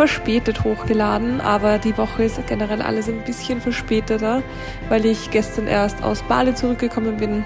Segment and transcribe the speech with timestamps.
[0.00, 4.42] verspätet hochgeladen, aber die Woche ist generell alles ein bisschen verspäteter,
[4.88, 7.44] weil ich gestern erst aus Bali zurückgekommen bin.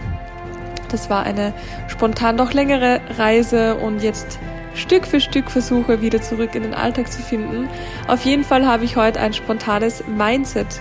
[0.89, 1.53] Das war eine
[1.89, 4.39] spontan doch längere Reise und jetzt
[4.77, 7.69] Stück für Stück versuche wieder zurück in den Alltag zu finden.
[8.07, 10.81] Auf jeden Fall habe ich heute ein spontanes Mindset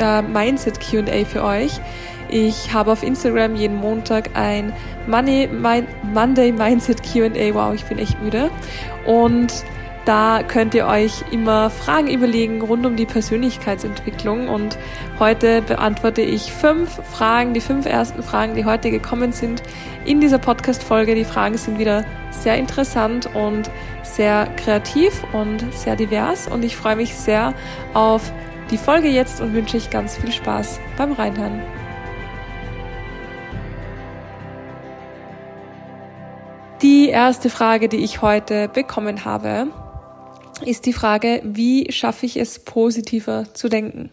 [0.00, 1.78] äh, Mindset Q&A für euch.
[2.28, 4.72] Ich habe auf Instagram jeden Montag ein
[5.06, 5.48] Money,
[6.02, 7.54] Monday Mindset Q&A.
[7.54, 8.50] Wow, ich bin echt müde.
[9.04, 9.52] Und
[10.06, 14.78] da könnt ihr euch immer Fragen überlegen rund um die Persönlichkeitsentwicklung und
[15.18, 19.64] heute beantworte ich fünf Fragen, die fünf ersten Fragen, die heute gekommen sind
[20.04, 21.16] in dieser Podcast-Folge.
[21.16, 23.68] Die Fragen sind wieder sehr interessant und
[24.04, 27.52] sehr kreativ und sehr divers und ich freue mich sehr
[27.92, 28.32] auf
[28.70, 31.60] die Folge jetzt und wünsche euch ganz viel Spaß beim Reinhören.
[36.80, 39.68] Die erste Frage, die ich heute bekommen habe,
[40.64, 44.10] ist die Frage, wie schaffe ich es positiver zu denken?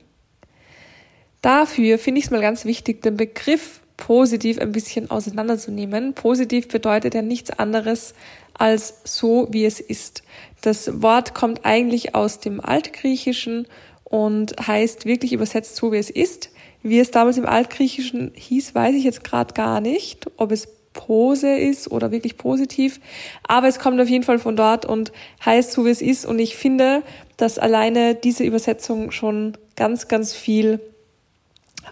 [1.42, 6.14] Dafür finde ich es mal ganz wichtig, den Begriff positiv ein bisschen auseinanderzunehmen.
[6.14, 8.14] Positiv bedeutet ja nichts anderes
[8.54, 10.24] als so, wie es ist.
[10.62, 13.68] Das Wort kommt eigentlich aus dem Altgriechischen
[14.04, 16.52] und heißt wirklich übersetzt so, wie es ist.
[16.82, 21.50] Wie es damals im Altgriechischen hieß, weiß ich jetzt gerade gar nicht, ob es Pose
[21.58, 23.00] ist oder wirklich positiv.
[23.48, 25.12] Aber es kommt auf jeden Fall von dort und
[25.44, 26.26] heißt so, wie es ist.
[26.26, 27.04] Und ich finde,
[27.38, 30.80] dass alleine diese Übersetzung schon ganz, ganz viel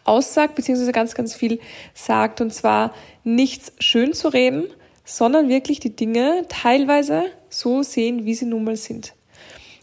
[0.03, 1.59] aussagt, beziehungsweise ganz, ganz viel
[1.93, 2.41] sagt.
[2.41, 4.65] Und zwar nichts schön zu reden,
[5.03, 9.13] sondern wirklich die Dinge teilweise so sehen, wie sie nun mal sind.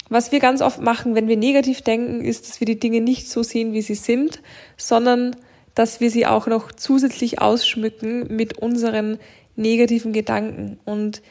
[0.08, 3.28] Was wir ganz oft machen, wenn wir negativ denken, ist, dass wir die Dinge nicht
[3.28, 4.40] so sehen, wie sie sind,
[4.78, 5.36] sondern
[5.78, 9.20] dass wir sie auch noch zusätzlich ausschmücken mit unseren
[9.54, 11.22] negativen Gedanken und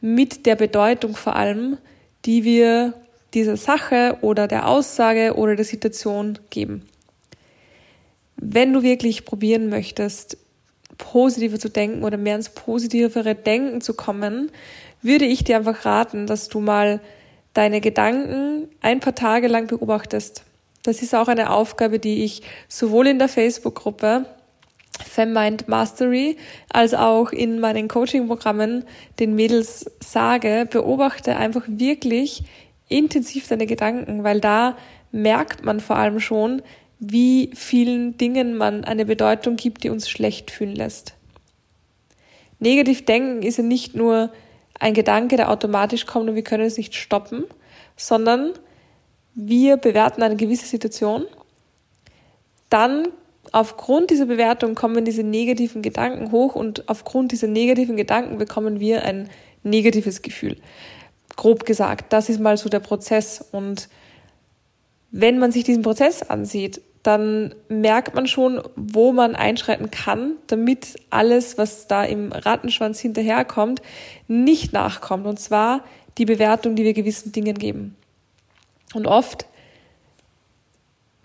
[0.00, 1.76] mit der Bedeutung vor allem,
[2.24, 2.94] die wir
[3.34, 6.86] dieser Sache oder der Aussage oder der Situation geben.
[8.36, 10.38] Wenn du wirklich probieren möchtest,
[10.98, 14.52] positiver zu denken oder mehr ins positivere Denken zu kommen,
[15.02, 17.00] würde ich dir einfach raten, dass du mal
[17.54, 20.45] deine Gedanken ein paar Tage lang beobachtest
[20.86, 24.26] das ist auch eine Aufgabe, die ich sowohl in der Facebook-Gruppe
[25.04, 26.36] Femmind Mastery
[26.72, 28.84] als auch in meinen Coaching-Programmen
[29.18, 32.44] den Mädels sage, beobachte einfach wirklich
[32.88, 34.76] intensiv deine Gedanken, weil da
[35.12, 36.62] merkt man vor allem schon,
[36.98, 41.14] wie vielen Dingen man eine Bedeutung gibt, die uns schlecht fühlen lässt.
[42.58, 44.32] Negativ denken ist ja nicht nur
[44.78, 47.44] ein Gedanke, der automatisch kommt und wir können es nicht stoppen,
[47.96, 48.52] sondern
[49.36, 51.26] wir bewerten eine gewisse Situation,
[52.70, 53.08] dann
[53.52, 59.04] aufgrund dieser Bewertung kommen diese negativen Gedanken hoch und aufgrund dieser negativen Gedanken bekommen wir
[59.04, 59.28] ein
[59.62, 60.56] negatives Gefühl.
[61.36, 63.44] Grob gesagt, das ist mal so der Prozess.
[63.52, 63.90] Und
[65.10, 70.96] wenn man sich diesen Prozess ansieht, dann merkt man schon, wo man einschreiten kann, damit
[71.10, 73.82] alles, was da im Rattenschwanz hinterherkommt,
[74.28, 75.26] nicht nachkommt.
[75.26, 75.84] Und zwar
[76.16, 77.96] die Bewertung, die wir gewissen Dingen geben.
[78.94, 79.46] Und oft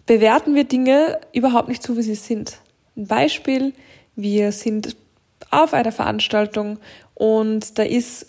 [0.05, 2.57] bewerten wir Dinge überhaupt nicht so, wie sie sind.
[2.97, 3.73] Ein Beispiel,
[4.15, 4.95] wir sind
[5.49, 6.79] auf einer Veranstaltung
[7.13, 8.27] und da ist,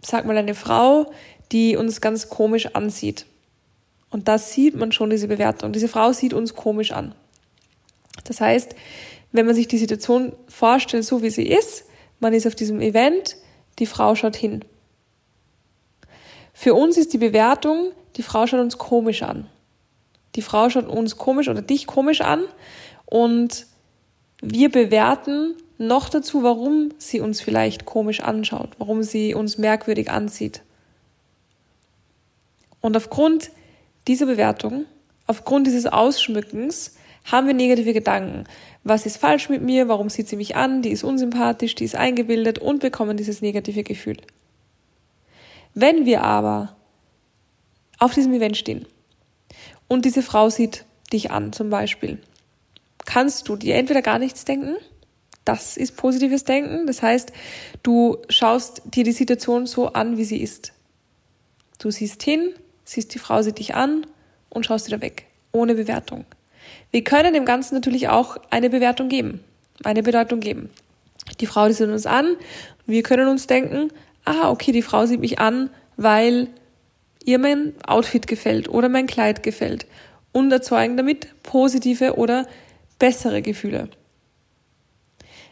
[0.00, 1.12] sag mal, eine Frau,
[1.52, 3.26] die uns ganz komisch ansieht.
[4.10, 5.72] Und da sieht man schon diese Bewertung.
[5.72, 7.14] Diese Frau sieht uns komisch an.
[8.24, 8.74] Das heißt,
[9.32, 11.84] wenn man sich die Situation vorstellt, so wie sie ist,
[12.20, 13.36] man ist auf diesem Event,
[13.78, 14.64] die Frau schaut hin.
[16.60, 19.46] Für uns ist die Bewertung, die Frau schaut uns komisch an.
[20.34, 22.42] Die Frau schaut uns komisch oder dich komisch an
[23.06, 23.66] und
[24.42, 30.62] wir bewerten noch dazu, warum sie uns vielleicht komisch anschaut, warum sie uns merkwürdig ansieht.
[32.80, 33.52] Und aufgrund
[34.08, 34.86] dieser Bewertung,
[35.28, 38.48] aufgrund dieses Ausschmückens, haben wir negative Gedanken.
[38.82, 39.86] Was ist falsch mit mir?
[39.86, 40.82] Warum sieht sie mich an?
[40.82, 44.16] Die ist unsympathisch, die ist eingebildet und bekommen dieses negative Gefühl.
[45.80, 46.74] Wenn wir aber
[48.00, 48.84] auf diesem Event stehen
[49.86, 52.18] und diese Frau sieht dich an zum Beispiel,
[53.06, 54.74] kannst du dir entweder gar nichts denken,
[55.44, 57.32] das ist positives Denken, das heißt,
[57.84, 60.72] du schaust dir die Situation so an, wie sie ist.
[61.78, 62.52] Du siehst hin,
[62.84, 64.04] siehst die Frau sieht dich an
[64.50, 66.24] und schaust wieder weg, ohne Bewertung.
[66.90, 69.44] Wir können dem Ganzen natürlich auch eine Bewertung geben,
[69.84, 70.70] eine Bedeutung geben.
[71.38, 72.36] Die Frau, die sieht uns an,
[72.84, 73.92] wir können uns denken,
[74.28, 76.48] aha, okay, die Frau sieht mich an, weil
[77.24, 79.86] ihr mein Outfit gefällt oder mein Kleid gefällt
[80.32, 82.46] und erzeugen damit positive oder
[82.98, 83.88] bessere Gefühle.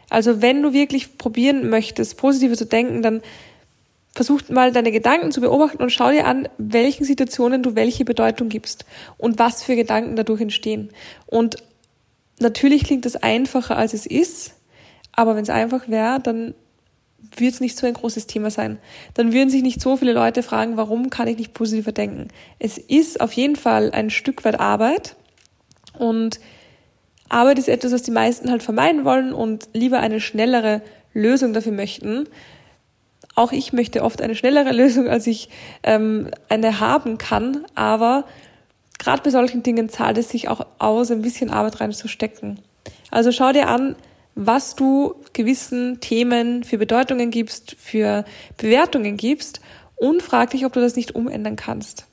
[0.09, 3.21] Also wenn du wirklich probieren möchtest, positive zu denken, dann
[4.15, 8.49] versuch mal deine Gedanken zu beobachten und schau dir an, welchen Situationen du welche Bedeutung
[8.49, 8.85] gibst
[9.17, 10.89] und was für Gedanken dadurch entstehen.
[11.27, 11.57] Und
[12.39, 14.55] natürlich klingt es einfacher, als es ist,
[15.11, 16.55] aber wenn es einfach wäre, dann
[17.35, 18.79] wird es nicht so ein großes Thema sein.
[19.13, 22.27] Dann würden sich nicht so viele Leute fragen, warum kann ich nicht positiver denken.
[22.59, 25.15] Es ist auf jeden Fall ein Stück weit Arbeit
[25.97, 26.39] und
[27.29, 30.81] Arbeit ist etwas, was die meisten halt vermeiden wollen und lieber eine schnellere
[31.13, 32.27] Lösung dafür möchten.
[33.35, 35.49] Auch ich möchte oft eine schnellere Lösung, als ich
[35.83, 38.25] ähm, eine haben kann, aber
[38.97, 42.59] gerade bei solchen Dingen zahlt es sich auch aus, ein bisschen Arbeit reinzustecken.
[43.11, 43.95] Also schau dir an,
[44.37, 48.23] was du gewissen Themen für Bedeutungen gibst, für
[48.55, 49.61] Bewertungen gibst
[49.95, 52.05] und frag dich, ob du das nicht umändern kannst.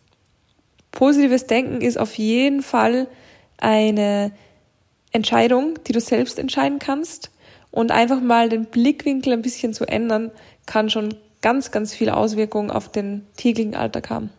[0.90, 3.08] Positives Denken ist auf jeden Fall
[3.58, 4.32] eine
[5.12, 7.30] Entscheidung, die du selbst entscheiden kannst
[7.70, 10.30] und einfach mal den Blickwinkel ein bisschen zu ändern,
[10.64, 14.30] kann schon ganz, ganz viele Auswirkungen auf den täglichen Alltag haben.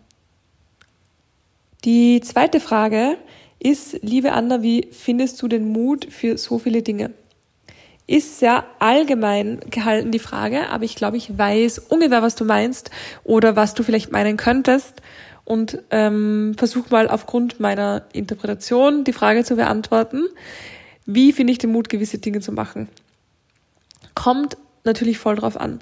[1.84, 3.18] Die zweite Frage
[3.60, 7.12] ist, liebe Anna, wie findest du den Mut für so viele Dinge?
[8.08, 12.92] Ist sehr allgemein gehalten, die Frage, aber ich glaube, ich weiß ungefähr, was du meinst
[13.24, 15.02] oder was du vielleicht meinen könntest
[15.44, 20.26] und ähm, versuch mal aufgrund meiner Interpretation die Frage zu beantworten.
[21.06, 22.90] Wie finde ich den Mut, gewisse Dinge zu machen?
[24.14, 25.80] Kommt natürlich voll drauf an.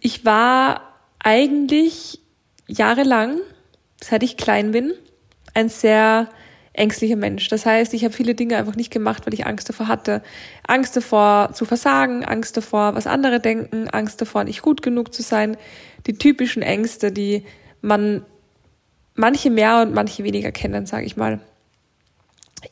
[0.00, 0.82] Ich war
[1.18, 2.20] eigentlich
[2.66, 3.38] jahrelang,
[4.00, 4.92] seit ich klein bin,
[5.54, 6.28] ein sehr
[6.74, 7.48] ängstlicher Mensch.
[7.48, 10.22] Das heißt, ich habe viele Dinge einfach nicht gemacht, weil ich Angst davor hatte.
[10.66, 15.22] Angst davor zu versagen, Angst davor, was andere denken, Angst davor, nicht gut genug zu
[15.22, 15.56] sein.
[16.06, 17.44] Die typischen Ängste, die
[17.80, 18.26] man
[19.14, 21.40] manche mehr und manche weniger kennen, sage ich mal.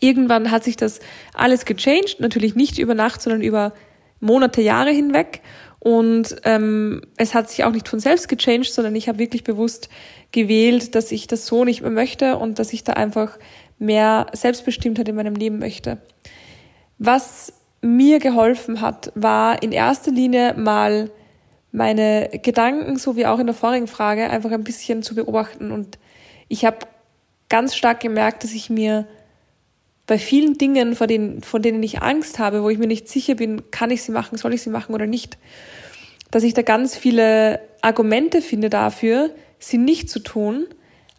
[0.00, 1.00] Irgendwann hat sich das
[1.32, 3.72] alles gechanged, natürlich nicht über Nacht, sondern über
[4.20, 5.43] Monate, Jahre hinweg.
[5.78, 9.88] Und ähm, es hat sich auch nicht von selbst gechanged, sondern ich habe wirklich bewusst
[10.31, 13.37] gewählt, dass ich das so nicht mehr möchte und dass ich da einfach
[13.82, 15.99] mehr Selbstbestimmtheit in meinem Leben möchte.
[16.99, 21.11] Was mir geholfen hat, war in erster Linie mal
[21.73, 25.73] meine Gedanken, so wie auch in der vorigen Frage, einfach ein bisschen zu beobachten.
[25.73, 25.99] Und
[26.49, 26.79] ich habe
[27.49, 29.06] ganz stark gemerkt, dass ich mir
[30.06, 33.35] bei vielen Dingen, vor denen, von denen ich Angst habe, wo ich mir nicht sicher
[33.35, 35.38] bin, kann ich sie machen, soll ich sie machen oder nicht,
[36.31, 40.67] dass ich da ganz viele Argumente finde dafür, sie nicht zu tun,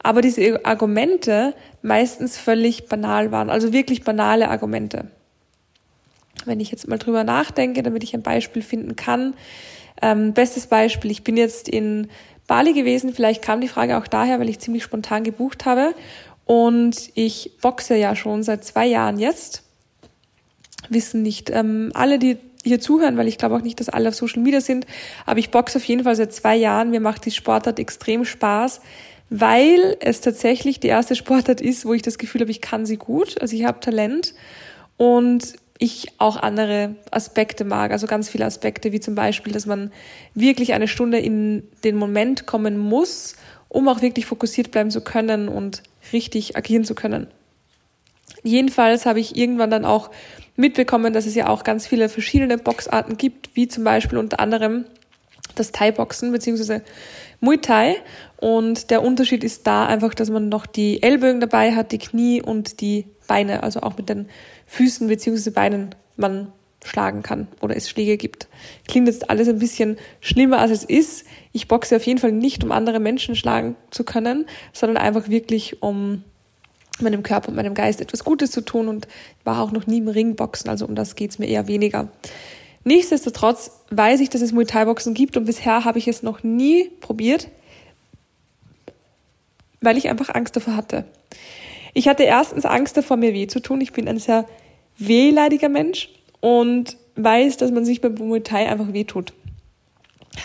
[0.04, 5.08] aber diese Argumente meistens völlig banal waren, also wirklich banale Argumente.
[6.46, 9.34] Wenn ich jetzt mal drüber nachdenke, damit ich ein Beispiel finden kann.
[10.02, 12.10] Ähm, bestes Beispiel, ich bin jetzt in
[12.48, 15.96] Bali gewesen, vielleicht kam die Frage auch daher, weil ich ziemlich spontan gebucht habe
[16.46, 19.64] und ich boxe ja schon seit zwei Jahren jetzt.
[20.90, 24.16] Wissen nicht ähm, alle, die hier zuhören, weil ich glaube auch nicht, dass alle auf
[24.16, 24.86] Social Media sind,
[25.26, 26.90] aber ich boxe auf jeden Fall seit zwei Jahren.
[26.90, 28.82] Mir macht die Sportart extrem Spaß
[29.36, 32.98] weil es tatsächlich die erste Sportart ist, wo ich das Gefühl habe, ich kann sie
[32.98, 33.42] gut.
[33.42, 34.36] Also ich habe Talent
[34.96, 39.92] und ich auch andere Aspekte mag, also ganz viele Aspekte, wie zum Beispiel, dass man
[40.36, 43.36] wirklich eine Stunde in den Moment kommen muss,
[43.70, 47.26] um auch wirklich fokussiert bleiben zu können und richtig agieren zu können.
[48.44, 50.12] Jedenfalls habe ich irgendwann dann auch
[50.56, 54.86] mitbekommen, dass es ja auch ganz viele verschiedene Boxarten gibt, wie zum Beispiel unter anderem
[55.56, 56.82] das Thai-Boxen bzw.
[57.44, 57.98] Muay Thai.
[58.38, 62.42] Und der Unterschied ist da einfach, dass man noch die Ellbögen dabei hat, die Knie
[62.42, 64.30] und die Beine, also auch mit den
[64.68, 65.50] Füßen bzw.
[65.50, 66.52] Beinen man
[66.86, 68.48] schlagen kann oder es Schläge gibt.
[68.88, 71.26] Klingt jetzt alles ein bisschen schlimmer, als es ist.
[71.52, 75.82] Ich boxe auf jeden Fall nicht, um andere Menschen schlagen zu können, sondern einfach wirklich,
[75.82, 76.24] um
[77.02, 79.08] meinem Körper und meinem Geist etwas Gutes zu tun und
[79.44, 82.10] war auch noch nie im Ring boxen, also um das geht's mir eher weniger.
[82.84, 86.44] Nichtsdestotrotz weiß ich, dass es Muay Thai Boxen gibt und bisher habe ich es noch
[86.44, 87.48] nie probiert,
[89.82, 91.06] weil ich einfach Angst davor hatte.
[91.94, 93.80] Ich hatte erstens Angst davor, mir weh zu tun.
[93.80, 94.46] Ich bin ein sehr
[94.98, 96.10] wehleidiger Mensch
[96.42, 99.34] und weiß, dass man sich beim Muay Thai einfach weh tut.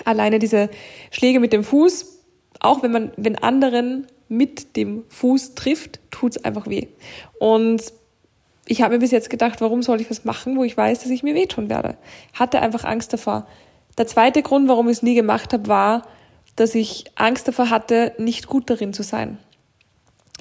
[0.04, 0.68] Alleine diese
[1.10, 2.18] Schläge mit dem Fuß,
[2.60, 6.88] auch wenn man, wenn anderen mit dem Fuß trifft, tut's einfach weh.
[7.38, 7.82] Und
[8.68, 11.10] ich habe mir bis jetzt gedacht, warum soll ich was machen, wo ich weiß, dass
[11.10, 11.96] ich mir wehtun werde.
[12.34, 13.46] Hatte einfach Angst davor.
[13.96, 16.02] Der zweite Grund, warum ich es nie gemacht habe, war,
[16.56, 19.38] dass ich Angst davor hatte, nicht gut darin zu sein.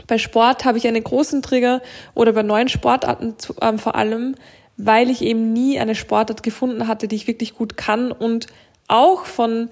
[0.08, 1.82] Bei Sport habe ich einen großen Trigger
[2.14, 4.36] oder bei neuen Sportarten zu, ähm, vor allem,
[4.78, 8.48] weil ich eben nie eine Sportart gefunden hatte, die ich wirklich gut kann und
[8.88, 9.70] auch von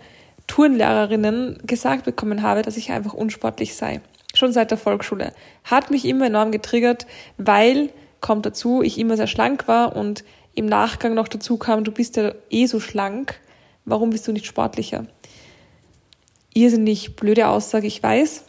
[0.47, 4.01] Turnlehrerinnen gesagt bekommen habe, dass ich einfach unsportlich sei.
[4.33, 5.33] Schon seit der Volksschule.
[5.63, 7.07] Hat mich immer enorm getriggert,
[7.37, 7.89] weil,
[8.25, 10.23] kommt dazu, ich immer sehr schlank war und
[10.55, 13.39] im Nachgang noch dazu kam, du bist ja eh so schlank,
[13.85, 15.05] warum bist du nicht sportlicher?
[16.55, 18.45] Irrsinnig blöde Aussage, ich weiß.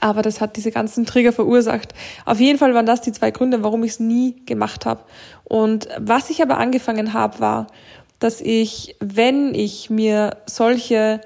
[0.00, 1.94] Aber das hat diese ganzen Trigger verursacht.
[2.24, 5.04] Auf jeden Fall waren das die zwei Gründe, warum ich es nie gemacht habe.
[5.44, 7.66] Und was ich aber angefangen habe, war,
[8.18, 11.20] dass ich, wenn ich mir solche,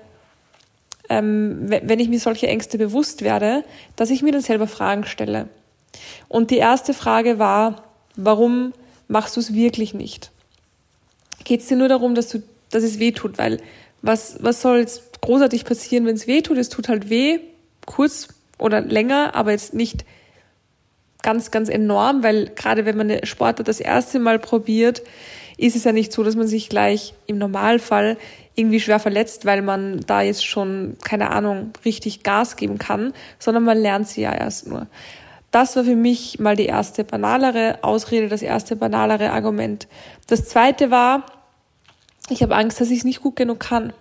[1.08, 3.64] ähm, wenn ich mir solche Ängste bewusst werde,
[3.96, 5.48] dass ich mir dann selber Fragen stelle.
[6.28, 7.84] Und die erste Frage war,
[8.16, 8.72] warum
[9.08, 10.30] machst du es wirklich nicht?
[11.44, 13.38] Geht es dir nur darum, dass du, dass es weh tut?
[13.38, 13.60] Weil
[14.02, 16.58] was, was soll jetzt großartig passieren, wenn es weh tut?
[16.58, 17.40] Es tut halt weh,
[17.86, 18.28] kurz
[18.58, 20.04] oder länger, aber jetzt nicht
[21.22, 25.02] ganz, ganz enorm, weil gerade wenn man eine Sportart das erste Mal probiert,
[25.56, 28.16] ist es ja nicht so, dass man sich gleich im Normalfall
[28.54, 33.64] irgendwie schwer verletzt, weil man da jetzt schon, keine Ahnung, richtig Gas geben kann, sondern
[33.64, 34.86] man lernt sie ja erst nur.
[35.50, 39.88] Das war für mich mal die erste banalere Ausrede, das erste banalere Argument.
[40.26, 41.24] Das zweite war,
[42.28, 43.92] ich habe Angst, dass ich es nicht gut genug kann.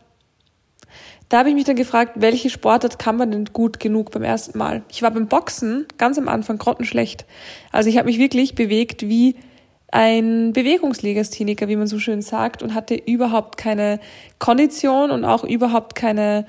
[1.30, 4.58] Da habe ich mich dann gefragt, welche Sportart kann man denn gut genug beim ersten
[4.58, 4.84] Mal?
[4.90, 7.26] Ich war beim Boxen ganz am Anfang grottenschlecht.
[7.72, 9.36] Also ich habe mich wirklich bewegt wie
[9.92, 14.00] ein Bewegungslegastheniker, wie man so schön sagt, und hatte überhaupt keine
[14.40, 16.46] Kondition und auch überhaupt keine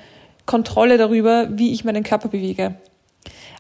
[0.47, 2.75] Kontrolle darüber, wie ich meinen Körper bewege.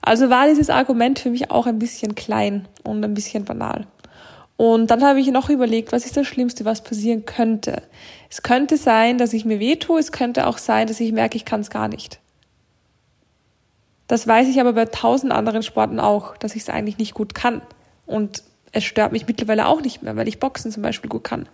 [0.02, 3.86] Also war dieses Argument für mich auch ein bisschen klein und ein bisschen banal.
[4.56, 7.82] Und dann habe ich noch überlegt, was ist das Schlimmste, was passieren könnte.
[8.28, 11.44] Es könnte sein, dass ich mir wehtue, es könnte auch sein, dass ich merke, ich
[11.44, 12.18] kann es gar nicht.
[14.08, 17.34] Das weiß ich aber bei tausend anderen Sporten auch, dass ich es eigentlich nicht gut
[17.34, 17.62] kann.
[18.04, 21.48] Und es stört mich mittlerweile auch nicht mehr, weil ich Boxen zum Beispiel gut kann.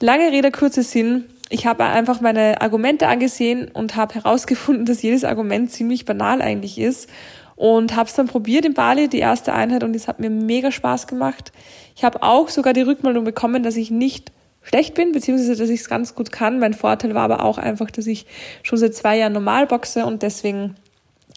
[0.00, 1.24] Lange Rede, kurzer Sinn.
[1.50, 6.78] Ich habe einfach meine Argumente angesehen und habe herausgefunden, dass jedes Argument ziemlich banal eigentlich
[6.78, 7.10] ist
[7.56, 10.70] und habe es dann probiert in Bali, die erste Einheit, und es hat mir mega
[10.70, 11.52] Spaß gemacht.
[11.96, 14.30] Ich habe auch sogar die Rückmeldung bekommen, dass ich nicht
[14.62, 16.58] schlecht bin, beziehungsweise dass ich es ganz gut kann.
[16.58, 18.26] Mein Vorteil war aber auch einfach, dass ich
[18.62, 20.74] schon seit zwei Jahren normal boxe und deswegen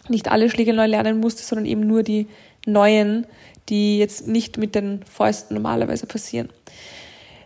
[0.08, 2.26] nicht alle Schläge neu lernen musste, sondern eben nur die
[2.66, 3.26] neuen,
[3.68, 6.48] die jetzt nicht mit den Fäusten normalerweise passieren.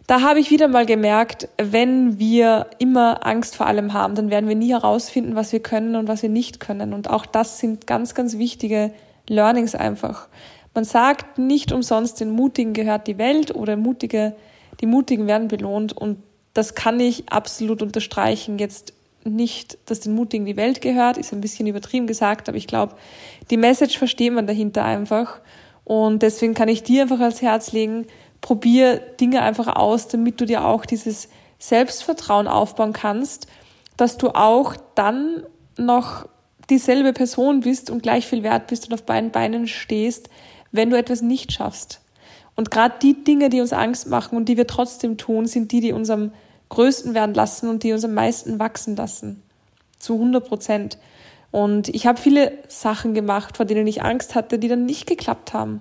[0.06, 4.48] Da habe ich wieder mal gemerkt, wenn wir immer Angst vor allem haben, dann werden
[4.48, 6.92] wir nie herausfinden, was wir können und was wir nicht können.
[6.92, 8.92] Und auch das sind ganz, ganz wichtige
[9.28, 10.28] Learnings einfach.
[10.74, 14.34] Man sagt nicht umsonst, den Mutigen gehört die Welt oder Mutige,
[14.80, 15.96] die Mutigen werden belohnt.
[15.96, 16.18] Und
[16.52, 18.58] das kann ich absolut unterstreichen.
[18.58, 18.92] Jetzt
[19.24, 22.94] nicht, dass den Mutigen die Welt gehört, ist ein bisschen übertrieben gesagt, aber ich glaube,
[23.50, 25.40] die Message versteht man dahinter einfach.
[25.84, 28.06] Und deswegen kann ich dir einfach als Herz legen,
[28.44, 33.46] probier Dinge einfach aus, damit du dir auch dieses Selbstvertrauen aufbauen kannst,
[33.96, 35.44] dass du auch dann
[35.78, 36.28] noch
[36.68, 40.28] dieselbe Person bist und gleich viel wert bist und auf beiden Beinen stehst,
[40.72, 42.02] wenn du etwas nicht schaffst.
[42.54, 45.80] Und gerade die Dinge, die uns Angst machen und die wir trotzdem tun, sind die,
[45.80, 46.30] die uns am
[46.68, 49.42] größten werden lassen und die uns am meisten wachsen lassen.
[49.98, 50.98] Zu 100 Prozent.
[51.50, 55.54] Und ich habe viele Sachen gemacht, vor denen ich Angst hatte, die dann nicht geklappt
[55.54, 55.80] haben.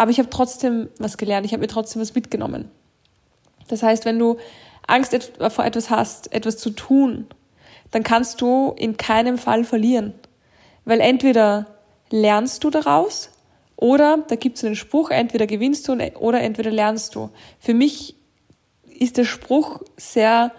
[0.00, 2.70] Aber ich habe trotzdem was gelernt, ich habe mir trotzdem was mitgenommen.
[3.68, 4.38] Das heißt, wenn du
[4.86, 7.26] Angst vor etwas hast, etwas zu tun,
[7.90, 10.14] dann kannst du in keinem Fall verlieren.
[10.86, 11.66] Weil entweder
[12.08, 13.28] lernst du daraus
[13.76, 17.28] oder, da gibt es einen Spruch, entweder gewinnst du oder entweder lernst du.
[17.58, 18.16] Für mich
[18.86, 20.50] ist der Spruch sehr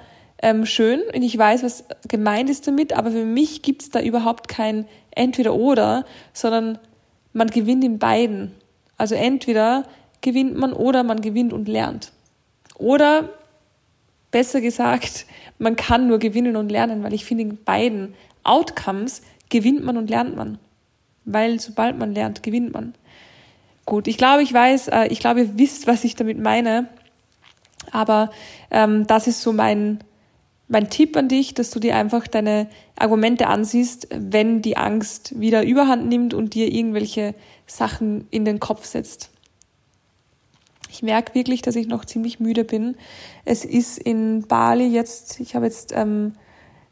[0.44, 4.02] ähm, schön und ich weiß, was gemeint ist damit, aber für mich gibt es da
[4.02, 6.78] überhaupt kein entweder oder, sondern
[7.34, 8.61] man gewinnt in beiden.
[9.02, 9.86] Also entweder
[10.22, 12.12] gewinnt man oder man gewinnt und lernt.
[12.76, 13.30] Oder
[14.30, 15.26] besser gesagt,
[15.58, 20.12] man kann nur gewinnen und lernen, weil ich finde, in beiden Outcomes gewinnt man und
[20.12, 20.60] lernt man.
[21.26, 22.94] Weil sobald man lernt, gewinnt man.
[23.88, 26.88] Gut, ich glaube, ich weiß, äh, ich glaube, ihr wisst, was ich damit meine.
[27.90, 28.30] Aber
[28.70, 30.04] ähm, das ist so mein,
[30.72, 35.66] mein Tipp an dich, dass du dir einfach deine Argumente ansiehst, wenn die Angst wieder
[35.66, 37.36] überhand nimmt und dir irgendwelche
[37.68, 39.32] Sachen in den Kopf setzt.
[40.90, 42.96] Ich merke wirklich, dass ich noch ziemlich müde bin.
[43.44, 46.34] Es ist in Bali jetzt, ich habe jetzt ähm,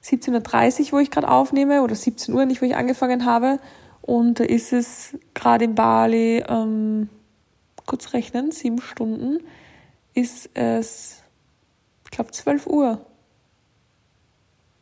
[0.03, 3.59] 17.30 Uhr, wo ich gerade aufnehme, oder 17 Uhr nicht, wo ich angefangen habe.
[4.01, 7.07] Und da ist es gerade in Bali, ähm,
[7.85, 9.39] kurz rechnen, sieben Stunden,
[10.13, 11.23] ist es,
[12.03, 13.05] ich glaube, 12 Uhr.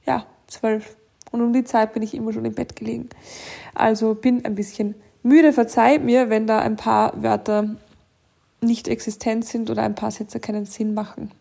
[0.07, 0.95] Ja, 12.
[1.31, 3.09] Und um die Zeit bin ich immer schon im Bett gelegen.
[3.75, 5.51] Also bin ein bisschen müde.
[5.53, 7.75] Verzeiht mir, wenn da ein paar Wörter
[8.61, 11.31] nicht existent sind oder ein paar Sätze keinen Sinn machen.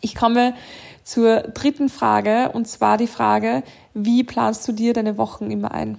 [0.00, 0.54] Ich komme
[1.02, 3.62] zur dritten Frage und zwar die Frage,
[3.94, 5.98] wie planst du dir deine Wochen immer ein?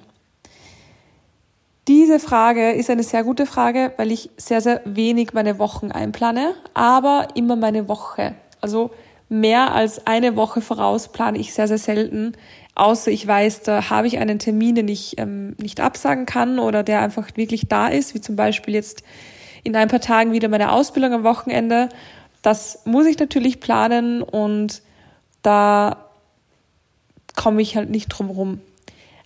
[1.88, 6.54] Diese Frage ist eine sehr gute Frage, weil ich sehr, sehr wenig meine Wochen einplane,
[6.76, 8.36] aber immer meine Woche.
[8.62, 8.92] Also
[9.30, 12.34] mehr als eine Woche voraus plane ich sehr, sehr selten,
[12.76, 16.84] außer ich weiß, da habe ich einen Termin, den ich ähm, nicht absagen kann oder
[16.84, 19.04] der einfach wirklich da ist, wie zum Beispiel jetzt
[19.64, 21.90] in ein paar Tagen wieder meine Ausbildung am Wochenende.
[22.42, 24.82] Das muss ich natürlich planen und
[25.42, 26.06] da
[27.36, 28.62] komme ich halt nicht drum rum.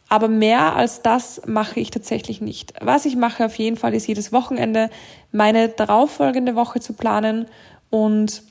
[0.09, 2.73] Aber mehr als das mache ich tatsächlich nicht.
[2.81, 4.89] Was ich mache auf jeden Fall ist jedes Wochenende
[5.31, 7.47] meine darauffolgende Woche zu planen
[7.89, 8.43] und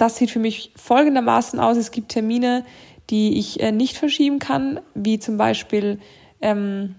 [0.00, 1.76] das sieht für mich folgendermaßen aus.
[1.76, 2.64] Es gibt Termine,
[3.10, 5.98] die ich äh, nicht verschieben kann, wie zum Beispiel
[6.40, 6.94] ähm,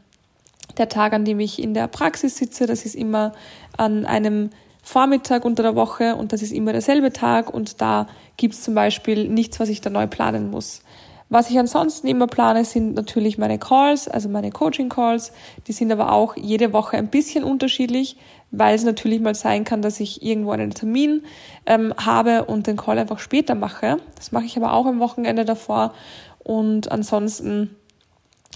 [0.77, 2.67] der Tag, an dem ich in der Praxis sitze.
[2.67, 3.33] Das ist immer
[3.77, 4.51] an einem
[4.83, 8.75] Vormittag unter der Woche und das ist immer derselbe Tag und da gibt es zum
[8.75, 10.81] Beispiel nichts, was ich da neu planen muss.
[11.29, 15.31] Was ich ansonsten immer plane, sind natürlich meine Calls, also meine Coaching-Calls.
[15.65, 18.17] Die sind aber auch jede Woche ein bisschen unterschiedlich,
[18.51, 21.23] weil es natürlich mal sein kann, dass ich irgendwo einen Termin
[21.65, 23.97] ähm, habe und den Call einfach später mache.
[24.15, 25.93] Das mache ich aber auch am Wochenende davor.
[26.39, 27.75] Und ansonsten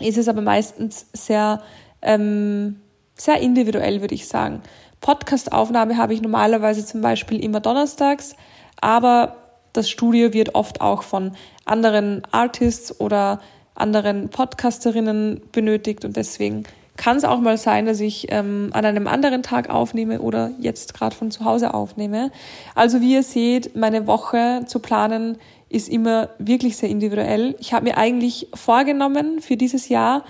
[0.01, 1.61] ist es aber meistens sehr,
[2.01, 2.81] ähm,
[3.15, 4.61] sehr individuell, würde ich sagen.
[4.99, 8.35] Podcast-Aufnahme habe ich normalerweise zum Beispiel immer donnerstags,
[8.81, 9.37] aber
[9.71, 11.31] das Studio wird oft auch von
[11.65, 13.39] anderen Artists oder
[13.75, 16.63] anderen Podcasterinnen benötigt und deswegen
[16.97, 20.93] kann es auch mal sein, dass ich ähm, an einem anderen Tag aufnehme oder jetzt
[20.93, 22.31] gerade von zu Hause aufnehme.
[22.73, 25.37] Also wie ihr seht, meine Woche zu planen
[25.69, 27.55] ist immer wirklich sehr individuell.
[27.59, 30.23] Ich habe mir eigentlich vorgenommen für dieses Jahr,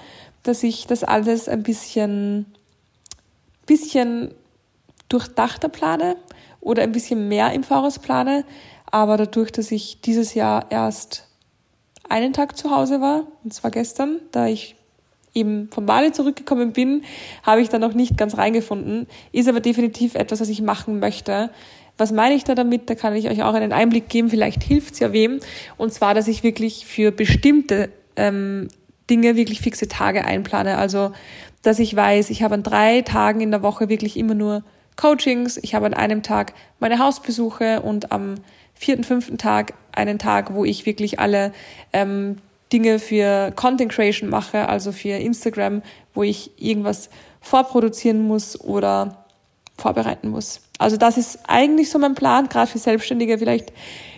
[0.44, 2.46] dass ich das alles ein bisschen,
[3.66, 4.32] bisschen
[5.10, 6.16] durchdachter plane
[6.62, 8.44] oder ein bisschen mehr im Voraus plane.
[8.90, 11.28] Aber dadurch, dass ich dieses Jahr erst
[12.10, 14.76] einen Tag zu Hause war, und zwar gestern, da ich
[15.36, 17.04] eben von Bali zurückgekommen bin,
[17.44, 19.06] habe ich da noch nicht ganz reingefunden.
[19.32, 21.52] Ist aber definitiv etwas, was ich machen möchte.
[21.98, 22.90] Was meine ich da damit?
[22.90, 24.30] Da kann ich euch auch einen Einblick geben.
[24.30, 25.40] Vielleicht hilft es ja wem.
[25.78, 28.70] Und zwar, dass ich wirklich für bestimmte ähm,
[29.10, 30.78] Dinge wirklich fixe Tage einplane.
[30.78, 31.12] Also,
[31.62, 34.64] dass ich weiß, ich habe an drei Tagen in der Woche wirklich immer nur
[34.96, 35.58] Coachings.
[35.62, 38.36] Ich habe an einem Tag meine Hausbesuche und am
[38.74, 41.54] vierten, fünften Tag einen Tag, wo ich wirklich alle
[41.94, 42.38] ähm,
[42.74, 45.82] Dinge für Content Creation mache, also für Instagram,
[46.14, 47.10] wo ich irgendwas
[47.42, 49.26] vorproduzieren muss oder
[49.78, 50.62] vorbereiten muss.
[50.80, 53.72] Also das ist eigentlich so mein Plan, gerade für Selbstständige vielleicht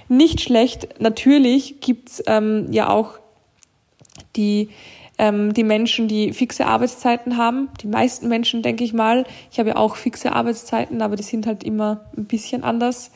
[0.08, 1.00] nicht schlecht.
[1.00, 3.20] Natürlich gibt's ähm, ja auch
[4.36, 4.70] die
[5.18, 7.70] ähm, die Menschen, die fixe Arbeitszeiten haben.
[7.82, 9.26] Die meisten Menschen, denke ich mal.
[9.52, 13.12] Ich habe ja auch fixe Arbeitszeiten, aber die sind halt immer ein bisschen anders.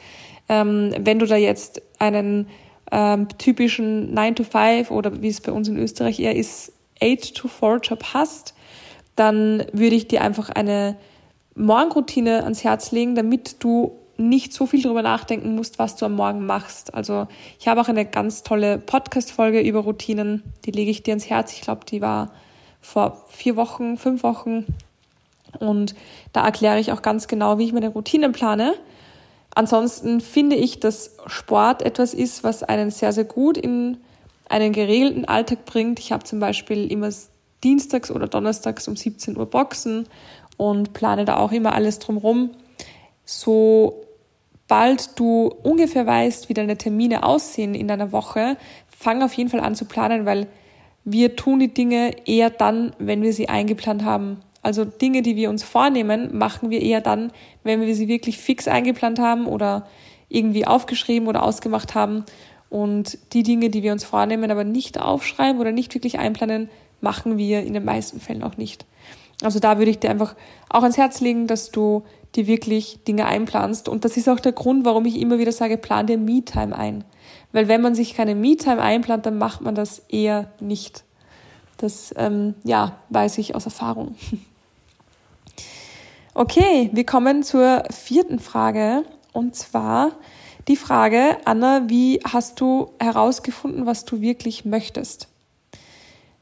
[0.50, 2.48] Ähm, wenn du da jetzt einen
[2.92, 7.36] ähm, typischen 9 to 5 oder wie es bei uns in Österreich eher ist, 8
[7.36, 8.54] to 4 Job hast,
[9.16, 10.98] dann würde ich dir einfach eine
[11.56, 16.16] Morgenroutine ans Herz legen, damit du nicht so viel darüber nachdenken musst, was du am
[16.16, 16.94] Morgen machst.
[16.94, 17.28] Also
[17.60, 21.54] ich habe auch eine ganz tolle Podcast-Folge über Routinen, die lege ich dir ans Herz.
[21.54, 22.32] Ich glaube, die war
[22.82, 24.66] vor vier Wochen, fünf Wochen.
[25.60, 25.96] Und
[26.34, 28.74] da erkläre ich auch ganz genau, wie ich meine Routinen plane.
[29.54, 33.98] Ansonsten finde ich, dass Sport etwas ist, was einen sehr, sehr gut in
[34.48, 36.00] einen geregelten Alltag bringt.
[36.00, 37.10] Ich habe zum Beispiel immer
[37.64, 40.08] dienstags oder donnerstags um 17 Uhr Boxen
[40.58, 42.52] und plane da auch immer alles drumherum.
[43.26, 49.62] Sobald du ungefähr weißt, wie deine Termine aussehen in deiner Woche, fang auf jeden Fall
[49.62, 50.48] an zu planen, weil
[51.04, 54.42] wir tun die Dinge eher dann, wenn wir sie eingeplant haben.
[54.62, 57.32] Also Dinge, die wir uns vornehmen, machen wir eher dann,
[57.64, 59.88] wenn wir sie wirklich fix eingeplant haben oder
[60.30, 62.26] irgendwie aufgeschrieben oder ausgemacht haben.
[62.70, 66.70] Und die Dinge, die wir uns vornehmen, aber nicht aufschreiben oder nicht wirklich einplanen,
[67.02, 68.86] machen wir in den meisten Fällen auch nicht.
[69.44, 70.36] Also da würde ich dir einfach
[70.70, 72.04] auch ans Herz legen, dass du
[72.36, 73.90] dir wirklich Dinge einplanst.
[73.90, 77.04] Und das ist auch der Grund, warum ich immer wieder sage, plan dir Me-Time ein.
[77.52, 81.04] Weil wenn man sich keine Me-Time einplant, dann macht man das eher nicht.
[81.78, 84.16] Das, ähm, ja, weiß ich aus Erfahrung.
[86.42, 89.04] Okay, wir kommen zur vierten Frage.
[89.32, 90.14] Und zwar
[90.68, 95.28] die Frage, Anna, wie hast du herausgefunden, was du wirklich möchtest?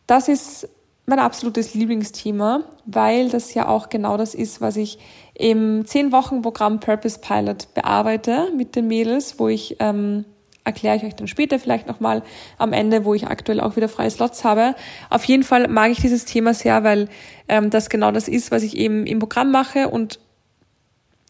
[0.07, 0.69] Das ist
[1.05, 4.99] mein absolutes Lieblingsthema, weil das ja auch genau das ist, was ich
[5.33, 10.23] im 10-Wochen-Programm Purpose Pilot bearbeite mit den Mädels, wo ich ähm,
[10.69, 12.23] erkläre ich euch dann später vielleicht nochmal
[12.57, 14.75] am Ende, wo ich aktuell auch wieder freie Slots habe.
[15.09, 17.09] Auf jeden Fall mag ich dieses Thema sehr, weil
[17.47, 20.19] ähm, das genau das ist, was ich eben im Programm mache und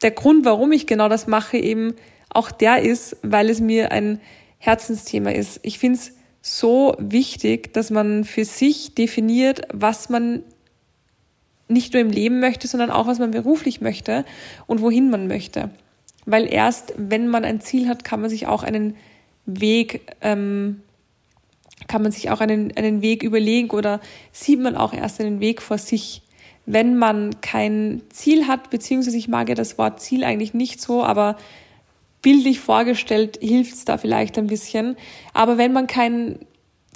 [0.01, 1.93] der Grund, warum ich genau das mache, eben
[2.29, 4.19] auch der ist, weil es mir ein
[4.59, 5.59] Herzensthema ist.
[5.63, 10.43] Ich finde es so wichtig, dass man für sich definiert, was man
[11.67, 14.25] nicht nur im Leben möchte, sondern auch, was man beruflich möchte
[14.67, 15.69] und wohin man möchte.
[16.25, 18.95] Weil erst, wenn man ein Ziel hat, kann man sich auch einen
[19.59, 20.81] Weg, ähm,
[21.87, 23.99] kann man sich auch einen, einen Weg überlegen oder
[24.31, 26.21] sieht man auch erst einen Weg vor sich.
[26.65, 31.03] Wenn man kein Ziel hat, beziehungsweise ich mag ja das Wort Ziel eigentlich nicht so,
[31.03, 31.35] aber
[32.21, 34.97] bildlich vorgestellt hilft es da vielleicht ein bisschen.
[35.33, 36.37] Aber wenn man kein,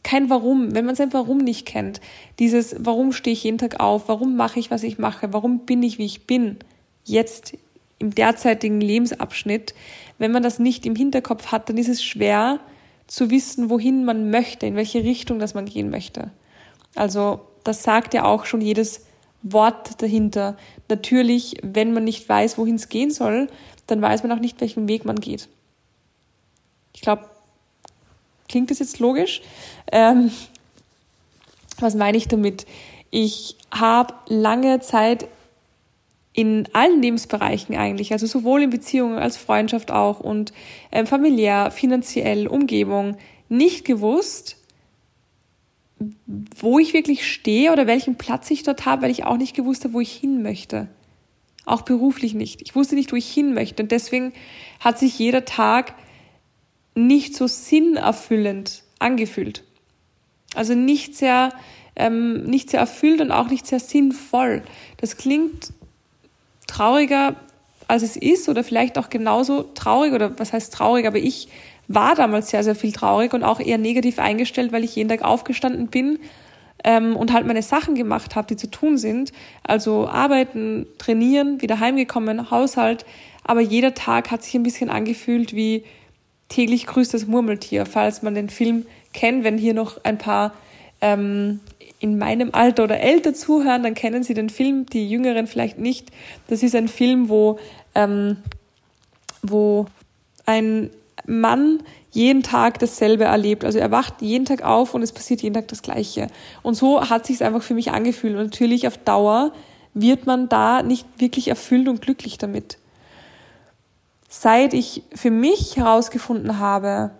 [0.03, 2.01] kein Warum, wenn man sein Warum nicht kennt,
[2.39, 5.81] dieses Warum stehe ich jeden Tag auf, warum mache ich, was ich mache, warum bin
[5.81, 6.57] ich, wie ich bin,
[7.05, 7.57] jetzt
[7.99, 9.73] im derzeitigen Lebensabschnitt,
[10.17, 12.59] wenn man das nicht im Hinterkopf hat, dann ist es schwer
[13.07, 16.31] zu wissen, wohin man möchte, in welche Richtung das man gehen möchte.
[16.95, 19.05] Also das sagt ja auch schon jedes
[19.41, 20.57] Wort dahinter.
[20.89, 23.47] Natürlich, wenn man nicht weiß, wohin es gehen soll,
[23.87, 25.49] dann weiß man auch nicht, welchen Weg man geht.
[26.93, 27.25] Ich glaube,
[28.47, 29.41] klingt das jetzt logisch?
[29.91, 30.31] Ähm,
[31.79, 32.65] was meine ich damit?
[33.09, 35.27] Ich habe lange Zeit
[36.33, 40.51] in allen Lebensbereichen eigentlich, also sowohl in Beziehungen als Freundschaft auch und
[40.91, 43.17] ähm, familiär, finanziell, Umgebung,
[43.49, 44.57] nicht gewusst,
[46.57, 49.83] wo ich wirklich stehe oder welchen Platz ich dort habe, weil ich auch nicht gewusst
[49.83, 50.87] habe, wo ich hin möchte.
[51.65, 52.61] Auch beruflich nicht.
[52.63, 53.83] Ich wusste nicht, wo ich hin möchte.
[53.83, 54.33] Und deswegen
[54.79, 55.93] hat sich jeder Tag
[56.95, 59.63] nicht so sinnerfüllend angefühlt.
[60.55, 61.53] Also nicht sehr,
[61.95, 64.63] ähm, nicht sehr erfüllt und auch nicht sehr sinnvoll.
[64.97, 65.71] Das klingt
[66.73, 67.35] trauriger,
[67.87, 71.49] als es ist oder vielleicht auch genauso traurig oder was heißt traurig, aber ich
[71.87, 75.21] war damals sehr, sehr viel traurig und auch eher negativ eingestellt, weil ich jeden Tag
[75.21, 76.19] aufgestanden bin
[76.83, 79.31] ähm, und halt meine Sachen gemacht habe, die zu tun sind.
[79.63, 83.05] Also arbeiten, trainieren, wieder heimgekommen, Haushalt.
[83.43, 85.83] Aber jeder Tag hat sich ein bisschen angefühlt wie
[86.47, 89.43] täglich grüßt das Murmeltier, falls man den Film kennt.
[89.43, 90.53] Wenn hier noch ein paar
[91.01, 91.59] ähm,
[92.03, 96.11] in meinem Alter oder älter zuhören, dann kennen sie den Film, die Jüngeren vielleicht nicht.
[96.47, 97.59] Das ist ein Film, wo,
[97.95, 98.35] ähm,
[99.41, 99.85] wo
[100.45, 100.89] ein
[101.25, 103.63] Mann jeden Tag dasselbe erlebt.
[103.63, 106.27] Also er wacht jeden Tag auf und es passiert jeden Tag das Gleiche.
[106.61, 108.35] Und so hat sich einfach für mich angefühlt.
[108.35, 109.53] Und natürlich auf Dauer
[109.93, 112.79] wird man da nicht wirklich erfüllt und glücklich damit.
[114.27, 117.11] Seit ich für mich herausgefunden habe,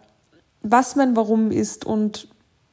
[0.61, 2.27] was mein Warum ist und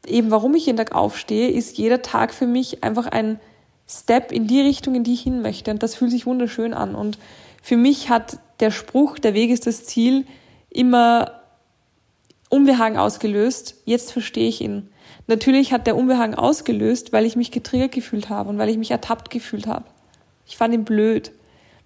[0.06, 3.40] eben warum ich jeden Tag aufstehe, ist jeder Tag für mich einfach ein
[3.88, 5.70] Step in die Richtung, in die ich hin möchte.
[5.70, 6.94] Und das fühlt sich wunderschön an.
[6.94, 7.18] Und
[7.62, 10.26] für mich hat der Spruch, der Weg ist das Ziel,
[10.70, 11.40] immer
[12.48, 13.76] Unbehagen ausgelöst.
[13.84, 14.88] Jetzt verstehe ich ihn.
[15.26, 18.90] Natürlich hat der Unbehagen ausgelöst, weil ich mich getriggert gefühlt habe und weil ich mich
[18.90, 19.84] ertappt gefühlt habe.
[20.46, 21.32] Ich fand ihn blöd,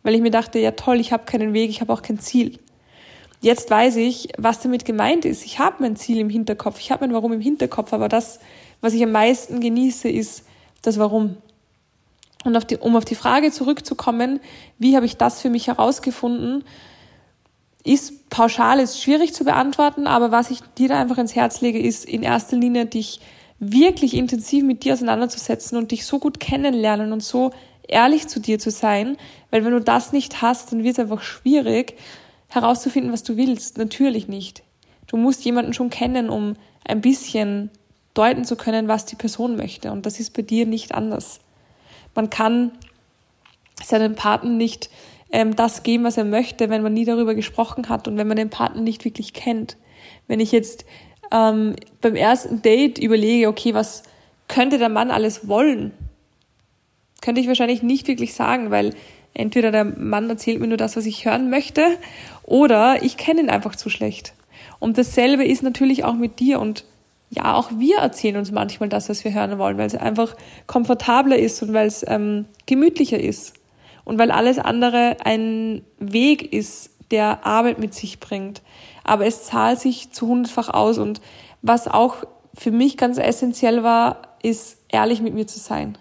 [0.02, 2.58] weil ich mir dachte, ja toll, ich habe keinen Weg, ich habe auch kein Ziel.
[3.44, 5.44] Jetzt weiß ich, was damit gemeint ist.
[5.44, 8.40] Ich habe mein Ziel im Hinterkopf, ich habe mein Warum im Hinterkopf, aber das,
[8.80, 10.46] was ich am meisten genieße, ist
[10.80, 11.36] das Warum.
[12.46, 14.40] Und auf die, um auf die Frage zurückzukommen,
[14.78, 16.64] wie habe ich das für mich herausgefunden,
[17.84, 21.78] ist pauschal ist schwierig zu beantworten, aber was ich dir da einfach ins Herz lege,
[21.78, 23.20] ist in erster Linie dich
[23.58, 27.50] wirklich intensiv mit dir auseinanderzusetzen und dich so gut kennenlernen und so
[27.86, 29.18] ehrlich zu dir zu sein,
[29.50, 31.98] weil wenn du das nicht hast, dann wird es einfach schwierig
[32.54, 33.78] herauszufinden, was du willst.
[33.78, 34.62] Natürlich nicht.
[35.06, 37.70] Du musst jemanden schon kennen, um ein bisschen
[38.14, 39.90] deuten zu können, was die Person möchte.
[39.92, 41.40] Und das ist bei dir nicht anders.
[42.14, 42.72] Man kann
[43.82, 44.88] seinen Partner nicht
[45.30, 48.36] ähm, das geben, was er möchte, wenn man nie darüber gesprochen hat und wenn man
[48.36, 49.76] den Partner nicht wirklich kennt.
[50.28, 50.84] Wenn ich jetzt
[51.32, 54.04] ähm, beim ersten Date überlege, okay, was
[54.46, 55.92] könnte der Mann alles wollen,
[57.20, 58.94] könnte ich wahrscheinlich nicht wirklich sagen, weil
[59.34, 61.84] entweder der Mann erzählt mir nur das, was ich hören möchte,
[62.44, 64.34] oder ich kenne ihn einfach zu schlecht.
[64.78, 66.84] Und dasselbe ist natürlich auch mit dir und
[67.30, 71.36] ja, auch wir erzählen uns manchmal das, was wir hören wollen, weil es einfach komfortabler
[71.36, 73.54] ist und weil es ähm, gemütlicher ist
[74.04, 78.62] und weil alles andere ein Weg ist, der Arbeit mit sich bringt.
[79.02, 81.20] Aber es zahlt sich zu hundertfach aus und
[81.62, 82.16] was auch
[82.54, 85.98] für mich ganz essentiell war, ist ehrlich mit mir zu sein.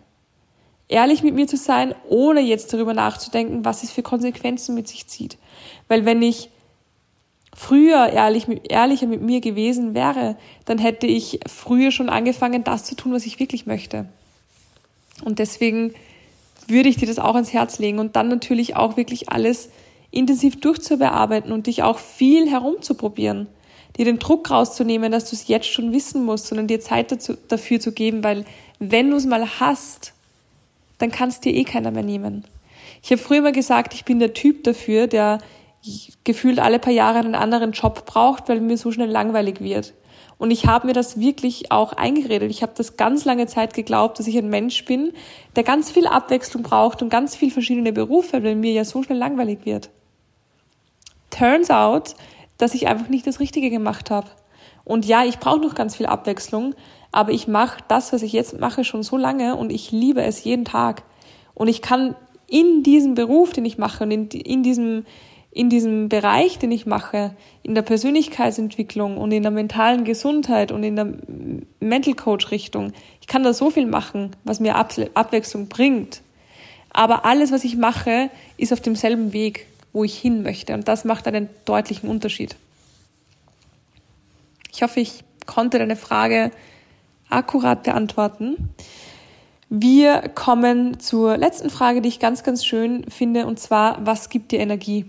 [0.89, 5.07] Ehrlich mit mir zu sein, ohne jetzt darüber nachzudenken, was es für Konsequenzen mit sich
[5.07, 5.37] zieht.
[5.87, 6.49] Weil wenn ich
[7.55, 12.95] früher ehrlich, ehrlicher mit mir gewesen wäre, dann hätte ich früher schon angefangen, das zu
[12.95, 14.07] tun, was ich wirklich möchte.
[15.23, 15.93] Und deswegen
[16.67, 19.69] würde ich dir das auch ans Herz legen und dann natürlich auch wirklich alles
[20.11, 23.47] intensiv durchzubearbeiten und dich auch viel herumzuprobieren.
[23.97, 27.37] dir den Druck rauszunehmen, dass du es jetzt schon wissen musst, sondern dir Zeit dazu,
[27.47, 28.43] dafür zu geben, weil
[28.79, 30.13] wenn du es mal hast,
[31.03, 32.45] dann kann es dir eh keiner mehr nehmen.
[33.01, 35.39] Ich habe früher immer gesagt, ich bin der Typ dafür, der
[36.23, 39.93] gefühlt alle paar Jahre einen anderen Job braucht, weil mir so schnell langweilig wird.
[40.37, 42.49] Und ich habe mir das wirklich auch eingeredet.
[42.51, 45.11] Ich habe das ganz lange Zeit geglaubt, dass ich ein Mensch bin,
[45.57, 49.17] der ganz viel Abwechslung braucht und ganz viel verschiedene Berufe, weil mir ja so schnell
[49.17, 49.89] langweilig wird.
[51.31, 52.15] Turns out,
[52.57, 54.29] dass ich einfach nicht das Richtige gemacht habe.
[54.85, 56.75] Und ja, ich brauche noch ganz viel Abwechslung,
[57.13, 60.43] aber ich mache das, was ich jetzt mache, schon so lange und ich liebe es
[60.43, 61.03] jeden Tag.
[61.53, 62.15] Und ich kann
[62.47, 65.05] in diesem Beruf, den ich mache und in, in diesem
[65.55, 70.83] in diesem Bereich, den ich mache, in der Persönlichkeitsentwicklung und in der mentalen Gesundheit und
[70.83, 71.13] in der
[71.79, 76.23] Mental Coach Richtung, ich kann da so viel machen, was mir Abwechslung bringt.
[76.89, 80.73] Aber alles, was ich mache, ist auf demselben Weg, wo ich hin möchte.
[80.73, 82.55] Und das macht einen deutlichen Unterschied.
[84.71, 86.49] Ich hoffe, ich konnte deine Frage
[87.33, 88.69] akkurat beantworten.
[89.69, 94.51] Wir kommen zur letzten Frage, die ich ganz, ganz schön finde, und zwar, was gibt
[94.51, 95.05] dir Energie?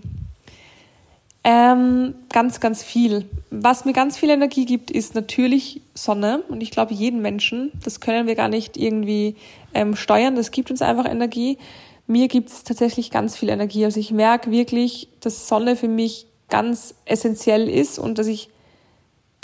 [1.43, 3.29] Ähm, ganz, ganz viel.
[3.51, 6.41] Was mir ganz viel Energie gibt, ist natürlich Sonne.
[6.49, 9.35] Und ich glaube, jeden Menschen, das können wir gar nicht irgendwie
[9.75, 11.59] ähm, steuern, das gibt uns einfach Energie.
[12.07, 13.85] Mir gibt es tatsächlich ganz viel Energie.
[13.85, 18.49] Also ich merke wirklich, dass Sonne für mich ganz essentiell ist und dass ich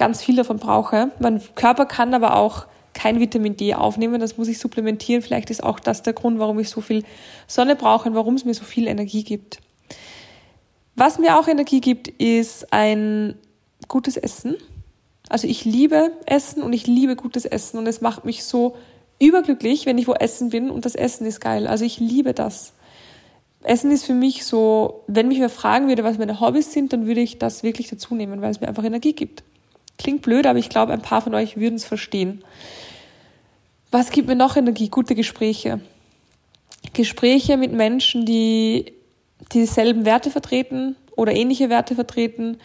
[0.01, 1.11] ganz viel davon brauche.
[1.19, 5.21] Mein Körper kann aber auch kein Vitamin D aufnehmen, das muss ich supplementieren.
[5.21, 7.03] Vielleicht ist auch das der Grund, warum ich so viel
[7.45, 9.59] Sonne brauche und warum es mir so viel Energie gibt.
[10.95, 13.35] Was mir auch Energie gibt, ist ein
[13.87, 14.55] gutes Essen.
[15.29, 18.75] Also ich liebe Essen und ich liebe gutes Essen und es macht mich so
[19.19, 21.67] überglücklich, wenn ich wo essen bin und das Essen ist geil.
[21.67, 22.73] Also ich liebe das.
[23.61, 27.05] Essen ist für mich so, wenn mich wer fragen würde, was meine Hobbys sind, dann
[27.05, 29.43] würde ich das wirklich dazu nehmen, weil es mir einfach Energie gibt.
[30.01, 32.43] Klingt blöd, aber ich glaube, ein paar von euch würden es verstehen.
[33.91, 34.89] Was gibt mir noch Energie?
[34.89, 35.79] Gute Gespräche.
[36.93, 38.93] Gespräche mit Menschen, die
[39.51, 42.57] dieselben Werte vertreten oder ähnliche Werte vertreten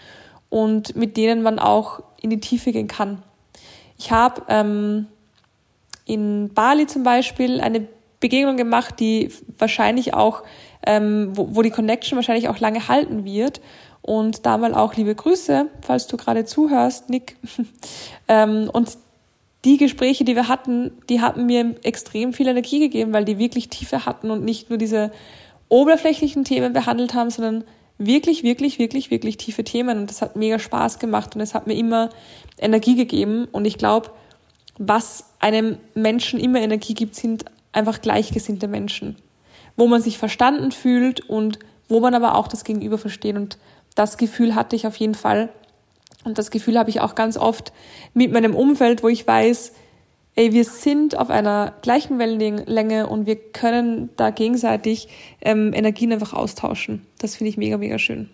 [0.49, 3.23] und mit denen man auch in die Tiefe gehen kann.
[3.99, 5.07] Ich habe ähm,
[6.07, 7.87] in Bali zum Beispiel eine
[8.19, 10.43] Begegnung gemacht, die wahrscheinlich auch,
[10.87, 13.61] ähm, wo, wo die Connection wahrscheinlich auch lange halten wird.
[14.07, 17.37] Und da mal auch liebe Grüße, falls du gerade zuhörst, Nick.
[18.29, 18.97] ähm, und
[19.65, 23.69] die Gespräche, die wir hatten, die hatten mir extrem viel Energie gegeben, weil die wirklich
[23.69, 25.11] Tiefe hatten und nicht nur diese
[25.69, 27.65] oberflächlichen Themen behandelt haben, sondern
[27.99, 29.99] wirklich, wirklich, wirklich, wirklich tiefe Themen.
[29.99, 32.11] Und das hat mega Spaß gemacht und es hat mir immer
[32.59, 33.49] Energie gegeben.
[33.51, 34.11] Und ich glaube,
[34.79, 39.17] was einem Menschen immer Energie gibt, sind einfach gleichgesinnte Menschen,
[39.77, 43.35] wo man sich verstanden fühlt und wo man aber auch das Gegenüber versteht.
[43.35, 43.59] Und
[43.97, 45.49] das Gefühl hatte ich auf jeden Fall.
[46.25, 47.73] Und das Gefühl habe ich auch ganz oft
[48.15, 49.73] mit meinem Umfeld, wo ich weiß,
[50.37, 55.09] ey, wir sind auf einer gleichen Wellenlänge und wir können da gegenseitig
[55.41, 57.05] ähm, Energien einfach austauschen.
[57.19, 58.31] Das finde ich mega, mega schön.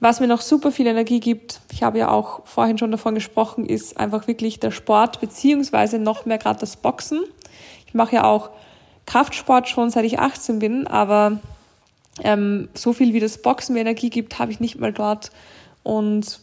[0.00, 3.66] Was mir noch super viel Energie gibt, ich habe ja auch vorhin schon davon gesprochen,
[3.66, 7.24] ist einfach wirklich der Sport, beziehungsweise noch mehr gerade das Boxen.
[7.86, 8.50] Ich mache ja auch
[9.06, 11.40] Kraftsport schon seit ich 18 bin, aber
[12.22, 15.30] ähm, so viel wie das Boxen mir Energie gibt, habe ich nicht mal dort.
[15.82, 16.40] Und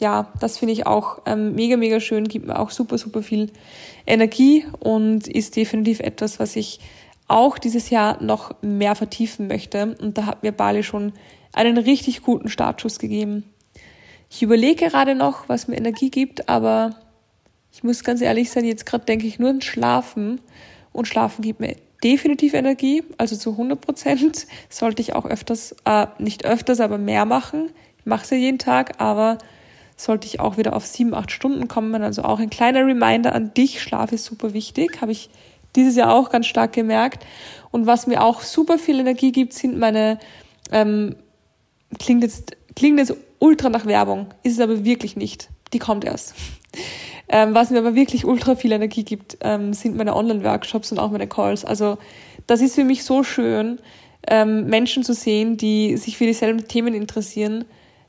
[0.00, 3.50] ja, das finde ich auch ähm, mega, mega schön, gibt mir auch super, super viel
[4.06, 6.80] Energie und ist definitiv etwas, was ich
[7.26, 9.96] auch dieses Jahr noch mehr vertiefen möchte.
[10.00, 11.12] Und da hat mir Bali schon
[11.52, 13.44] einen richtig guten Startschuss gegeben.
[14.30, 16.94] Ich überlege gerade noch, was mir Energie gibt, aber
[17.72, 20.40] ich muss ganz ehrlich sein, jetzt gerade denke ich nur an Schlafen
[20.92, 24.46] und Schlafen gibt mir definitiv Energie, also zu 100 Prozent.
[24.68, 27.70] Sollte ich auch öfters, äh, nicht öfters, aber mehr machen.
[27.98, 29.38] Ich mache es ja jeden Tag, aber
[29.98, 32.02] sollte ich auch wieder auf sieben, acht Stunden kommen.
[32.02, 35.28] Also auch ein kleiner Reminder an dich, Schlaf ist super wichtig, habe ich
[35.76, 37.26] dieses Jahr auch ganz stark gemerkt.
[37.70, 40.18] Und was mir auch super viel Energie gibt, sind meine,
[40.70, 41.16] ähm,
[41.98, 45.48] klingt jetzt, klingt jetzt ultra nach Werbung, ist es aber wirklich nicht.
[45.72, 46.34] Die kommt erst.
[47.28, 51.10] Ähm, was mir aber wirklich ultra viel Energie gibt, ähm, sind meine Online-Workshops und auch
[51.10, 51.64] meine Calls.
[51.64, 51.98] Also
[52.46, 53.78] das ist für mich so schön,
[54.26, 57.64] ähm, Menschen zu sehen, die sich für dieselben Themen interessieren,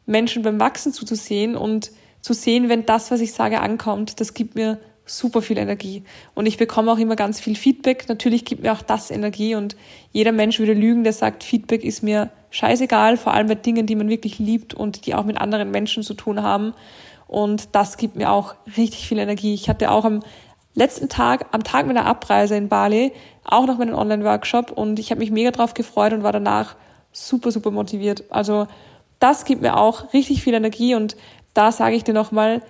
[0.05, 4.55] Menschen beim Wachsen zuzusehen und zu sehen, wenn das, was ich sage, ankommt, das gibt
[4.55, 6.03] mir super viel Energie.
[6.35, 8.07] Und ich bekomme auch immer ganz viel Feedback.
[8.07, 9.75] Natürlich gibt mir auch das Energie und
[10.11, 13.95] jeder Mensch würde lügen, der sagt, Feedback ist mir scheißegal, vor allem bei Dingen, die
[13.95, 16.73] man wirklich liebt und die auch mit anderen Menschen zu tun haben.
[17.29, 19.53] Und das gibt mir auch richtig viel Energie.
[19.53, 20.21] Ich hatte auch am
[20.73, 23.11] letzten Tag, am Tag meiner Abreise in Bali,
[23.43, 26.75] auch noch meinen Online-Workshop und ich habe mich mega drauf gefreut und war danach
[27.11, 28.23] super, super motiviert.
[28.31, 28.65] Also
[29.19, 31.15] das gibt mir auch richtig viel Energie und
[31.53, 32.63] da sage ich dir nochmal,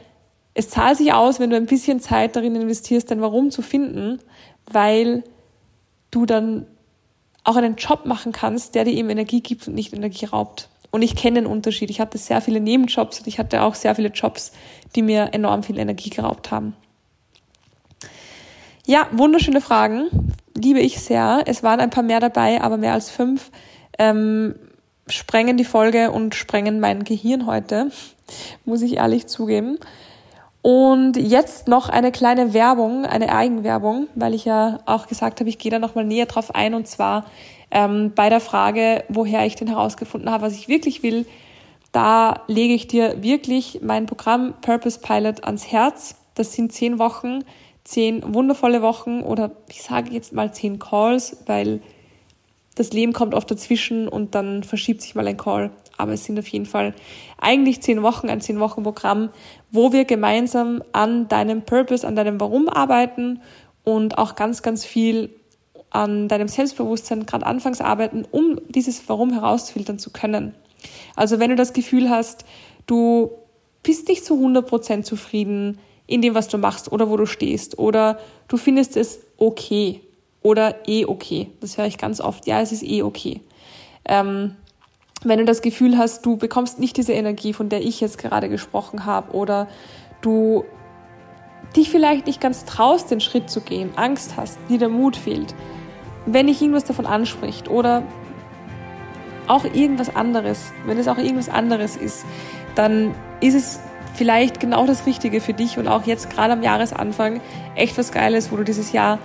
[0.53, 4.19] es zahlt sich aus, wenn du ein bisschen Zeit darin investierst, dein Warum zu finden,
[4.69, 5.23] weil
[6.11, 6.65] du dann
[7.45, 10.67] auch einen Job machen kannst, der dir eben Energie gibt und nicht Energie raubt.
[10.91, 11.89] Und ich kenne den Unterschied.
[11.89, 14.51] Ich hatte sehr viele Nebenjobs und ich hatte auch sehr viele Jobs,
[14.95, 16.75] die mir enorm viel Energie geraubt haben.
[18.85, 20.07] Ja, wunderschöne Fragen.
[20.55, 21.43] Liebe ich sehr.
[21.45, 23.51] Es waren ein paar mehr dabei, aber mehr als fünf
[23.99, 24.55] ähm,
[25.07, 27.91] sprengen die Folge und sprengen mein Gehirn heute,
[28.65, 29.77] muss ich ehrlich zugeben.
[30.61, 35.57] Und jetzt noch eine kleine Werbung, eine Eigenwerbung, weil ich ja auch gesagt habe, ich
[35.57, 37.25] gehe da nochmal näher drauf ein und zwar
[37.71, 41.25] ähm, bei der Frage, woher ich denn herausgefunden habe, was ich wirklich will.
[41.91, 46.15] Da lege ich dir wirklich mein Programm Purpose Pilot ans Herz.
[46.35, 47.43] Das sind zehn Wochen,
[47.83, 51.81] zehn wundervolle Wochen oder ich sage jetzt mal zehn Calls, weil
[52.75, 55.71] das Leben kommt oft dazwischen und dann verschiebt sich mal ein Call.
[55.99, 56.93] Aber es sind auf jeden Fall
[57.39, 59.29] eigentlich zehn Wochen, ein zehn Wochen Programm,
[59.71, 63.41] wo wir gemeinsam an deinem Purpose, an deinem Warum arbeiten
[63.83, 65.29] und auch ganz, ganz viel
[65.89, 70.53] an deinem Selbstbewusstsein gerade anfangs arbeiten, um dieses Warum herauszufiltern zu können.
[71.15, 72.45] Also wenn du das Gefühl hast,
[72.85, 73.31] du
[73.83, 78.19] bist nicht zu 100% zufrieden in dem, was du machst oder wo du stehst oder
[78.47, 80.01] du findest es okay
[80.41, 81.49] oder eh okay.
[81.59, 82.47] Das höre ich ganz oft.
[82.47, 83.41] Ja, es ist eh okay.
[84.05, 84.55] Ähm,
[85.23, 88.49] wenn du das Gefühl hast, du bekommst nicht diese Energie, von der ich jetzt gerade
[88.49, 89.67] gesprochen habe, oder
[90.21, 90.65] du
[91.75, 95.53] dich vielleicht nicht ganz traust, den Schritt zu gehen, Angst hast, dir der Mut fehlt,
[96.25, 98.03] wenn dich irgendwas davon anspricht oder
[99.47, 102.25] auch irgendwas anderes, wenn es auch irgendwas anderes ist,
[102.75, 103.79] dann ist es
[104.13, 107.41] vielleicht genau das Richtige für dich und auch jetzt gerade am Jahresanfang
[107.75, 109.19] echt was Geiles, wo du dieses Jahr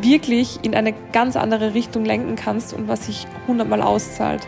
[0.00, 4.46] wirklich in eine ganz andere Richtung lenken kannst und was sich hundertmal auszahlt.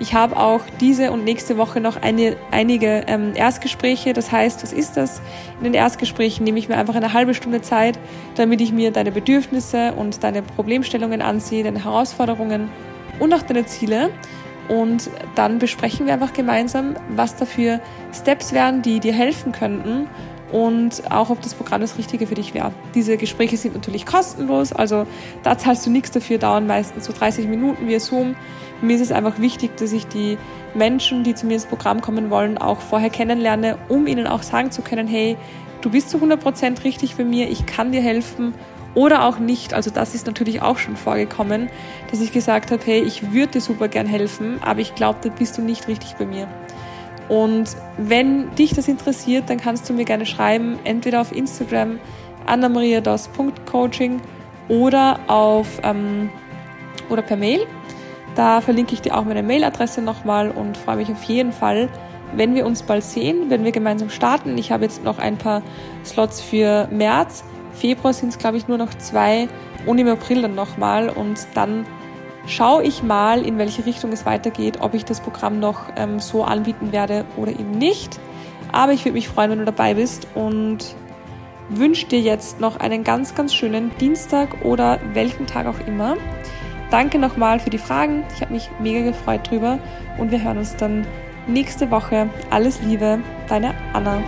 [0.00, 4.14] Ich habe auch diese und nächste Woche noch eine, einige ähm, Erstgespräche.
[4.14, 5.20] Das heißt, was ist das?
[5.58, 7.98] In den Erstgesprächen nehme ich mir einfach eine halbe Stunde Zeit,
[8.34, 12.70] damit ich mir deine Bedürfnisse und deine Problemstellungen ansehe, deine Herausforderungen
[13.18, 14.08] und auch deine Ziele.
[14.70, 17.80] Und dann besprechen wir einfach gemeinsam, was dafür
[18.14, 20.08] Steps wären, die dir helfen könnten
[20.50, 22.72] und auch, ob das Programm das Richtige für dich wäre.
[22.94, 25.06] Diese Gespräche sind natürlich kostenlos, also
[25.42, 28.34] da zahlst du nichts dafür, dauern meistens so 30 Minuten via Zoom.
[28.82, 30.38] Mir ist es einfach wichtig, dass ich die
[30.74, 34.70] Menschen, die zu mir ins Programm kommen wollen, auch vorher kennenlerne, um ihnen auch sagen
[34.70, 35.36] zu können, hey,
[35.82, 38.54] du bist zu 100% richtig für mir, ich kann dir helfen
[38.94, 39.74] oder auch nicht.
[39.74, 41.68] Also das ist natürlich auch schon vorgekommen,
[42.10, 45.28] dass ich gesagt habe, hey, ich würde dir super gern helfen, aber ich glaube, da
[45.28, 46.48] bist du nicht richtig bei mir.
[47.28, 52.00] Und wenn dich das interessiert, dann kannst du mir gerne schreiben, entweder auf Instagram
[52.46, 54.20] annamariados.coaching
[54.68, 56.30] oder auf ähm,
[57.08, 57.66] oder per Mail
[58.40, 61.90] da verlinke ich dir auch meine Mailadresse nochmal und freue mich auf jeden Fall,
[62.34, 64.56] wenn wir uns bald sehen, wenn wir gemeinsam starten.
[64.56, 65.60] Ich habe jetzt noch ein paar
[66.06, 67.44] Slots für März.
[67.74, 69.46] Februar sind es, glaube ich, nur noch zwei
[69.84, 71.10] und im April dann nochmal.
[71.10, 71.84] Und dann
[72.46, 76.42] schaue ich mal, in welche Richtung es weitergeht, ob ich das Programm noch ähm, so
[76.42, 78.18] anbieten werde oder eben nicht.
[78.72, 80.78] Aber ich würde mich freuen, wenn du dabei bist und
[81.68, 86.16] wünsche dir jetzt noch einen ganz, ganz schönen Dienstag oder welchen Tag auch immer.
[86.90, 88.24] Danke nochmal für die Fragen.
[88.34, 89.78] Ich habe mich mega gefreut drüber
[90.18, 91.06] und wir hören uns dann
[91.46, 92.28] nächste Woche.
[92.50, 94.22] Alles Liebe, deine Anna.